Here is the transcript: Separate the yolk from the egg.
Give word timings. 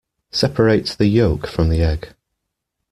Separate 0.31 0.87
the 0.97 1.05
yolk 1.05 1.45
from 1.45 1.69
the 1.69 1.83
egg. 1.83 2.15